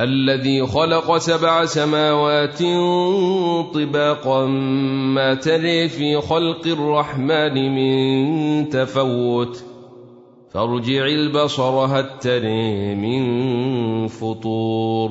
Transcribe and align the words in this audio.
الذي 0.00 0.66
خلق 0.66 1.16
سبع 1.16 1.64
سماوات 1.64 2.58
طباقا 3.74 4.46
ما 5.14 5.34
تري 5.34 5.88
في 5.88 6.20
خلق 6.20 6.66
الرحمن 6.66 7.74
من 7.74 8.68
تفوت. 8.68 9.64
فارجع 10.54 11.06
البصر 11.06 11.62
هل 11.62 12.18
تري 12.18 12.94
من 12.94 14.06
فطور. 14.06 15.10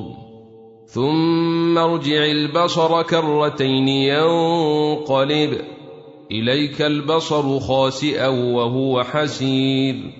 ثم 0.86 1.78
ارجع 1.78 2.24
البصر 2.24 3.02
كرتين 3.02 3.88
ينقلب. 3.88 5.60
إليك 6.30 6.82
البصر 6.82 7.60
خاسئا 7.60 8.28
وهو 8.28 9.02
حسير. 9.02 10.19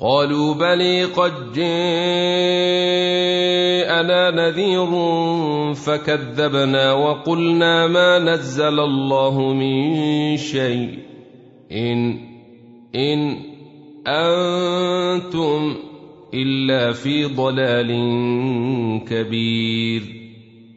قالوا 0.00 0.54
بلي 0.54 1.04
قد 1.04 1.52
جاءنا 1.52 1.70
نذير 4.30 4.90
فكذبنا 5.74 6.92
وقلنا 6.92 7.86
ما 7.86 8.18
نزل 8.18 8.80
الله 8.80 9.52
من 9.52 10.36
شيء. 10.36 10.98
إن 11.72 12.18
إن 12.94 13.36
أنتم 14.06 15.76
إلا 16.34 16.92
في 16.92 17.24
ضلال 17.24 17.90
كبير. 19.08 20.21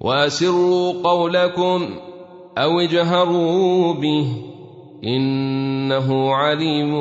واسروا 0.00 0.92
قولكم 1.02 1.88
أو 2.58 2.80
اجهروا 2.80 3.94
به 3.94 4.26
إنه 5.04 6.34
عليم 6.34 6.92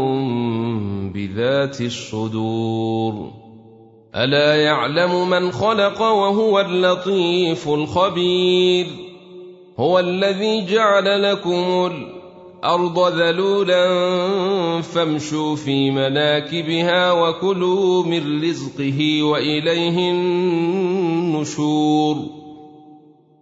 بذات 1.13 1.81
الصدور. 1.81 3.31
ألا 4.15 4.55
يعلم 4.55 5.29
من 5.29 5.51
خلق 5.51 6.01
وهو 6.01 6.59
اللطيف 6.59 7.69
الخبير؟ 7.69 8.87
هو 9.79 9.99
الذي 9.99 10.65
جعل 10.65 11.31
لكم 11.31 11.91
الأرض 12.65 13.19
ذلولا 13.19 13.85
فامشوا 14.81 15.55
في 15.55 15.91
مناكبها 15.91 17.11
وكلوا 17.11 18.03
من 18.03 18.43
رزقه 18.43 19.23
وإليه 19.23 20.11
النشور. 20.11 22.15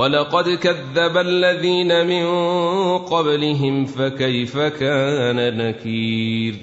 ولقد 0.00 0.48
كذب 0.48 1.16
الذين 1.16 2.06
من 2.06 2.26
قبلهم 2.98 3.84
فكيف 3.84 4.58
كان 4.58 5.56
نكير 5.56 6.54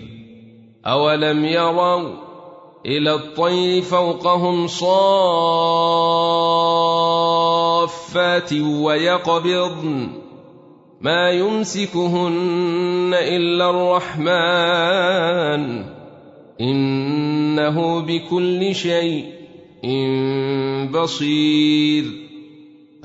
أولم 0.85 1.45
يروا 1.45 2.09
إلى 2.85 3.13
الطير 3.13 3.81
فوقهم 3.81 4.67
صافات 4.67 4.93
ويقبضن 8.53 10.09
ما 11.01 11.29
يمسكهن 11.29 13.11
إلا 13.13 13.69
الرحمن 13.69 15.03
إنه 16.61 18.01
بكل 18.01 18.75
شيء 18.75 19.25
بصير 20.93 22.26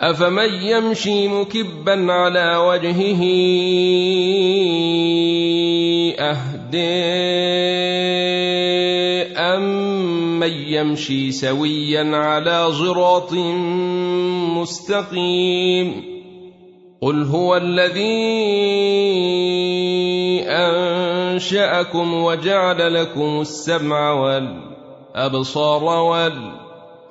أفمن 0.00 0.54
يمشي 0.62 1.28
مكبا 1.28 2.12
على 2.12 2.56
وجهه 2.56 3.22
أهدي 6.18 6.94
أمن 9.38 10.52
يمشي 10.52 11.32
سويا 11.32 12.16
على 12.16 12.72
صراط 12.72 13.32
مستقيم 14.58 16.14
قل 17.02 17.22
هو 17.22 17.56
الذي 17.56 18.44
انشاكم 20.48 22.14
وجعل 22.14 22.94
لكم 22.94 23.40
السمع 23.40 24.12
والابصار 24.12 25.84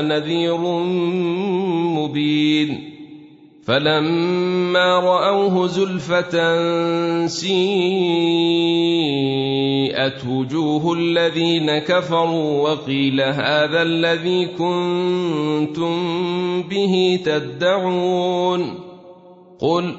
أنا 0.00 0.18
نذير 0.18 0.58
مبين. 1.96 2.92
فلما 3.66 5.00
رأوه 5.00 5.66
زلفة 5.66 6.56
سيئت 7.26 7.56
وجوه 10.28 10.92
الذين 10.92 11.78
كفروا 11.78 12.70
وقيل 12.70 13.20
هذا 13.20 13.82
الذي 13.82 14.46
كنتم 14.46 15.92
به 16.62 17.20
تدعون. 17.24 18.74
قل 19.60 19.94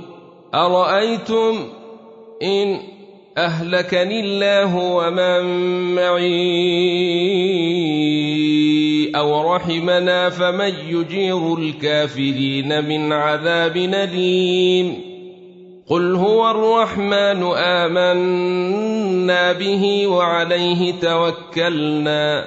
أرأيتم 0.55 1.55
إن 2.43 2.79
أهلكني 3.37 4.19
الله 4.19 4.75
ومن 4.75 5.41
معي؟ 5.95 7.26
رحمنا 9.57 10.29
فمن 10.29 10.73
يجير 10.87 11.57
الكافرين 11.57 12.83
من 12.85 13.13
عذاب 13.13 13.77
اليم 13.77 15.01
قل 15.89 16.15
هو 16.15 16.51
الرحمن 16.51 17.43
آمنا 17.57 19.51
به 19.51 20.07
وعليه 20.07 20.93
توكلنا. 21.01 22.45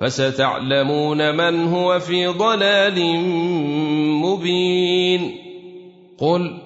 فستعلمون 0.00 1.36
من 1.36 1.68
هو 1.68 1.98
في 1.98 2.26
ضلال 2.26 3.20
مبين. 4.24 5.36
قل 6.18 6.58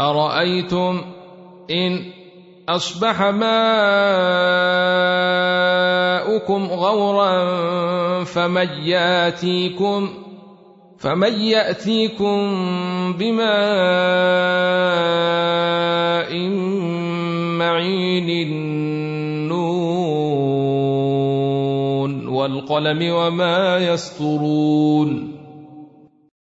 أرأيتم 0.00 1.00
إن 1.70 2.00
أصبح 2.68 3.30
ماؤكم 6.24 6.66
غورا 6.66 8.24
فمن 8.24 8.68
ياتيكم 8.82 10.08
فمن 10.98 11.40
يأتيكم 11.40 12.52
بماء 13.18 13.44
معين 17.58 18.30
النون 18.48 18.68
والقلم 22.28 23.12
وما 23.14 23.78
يسطرون 23.78 25.33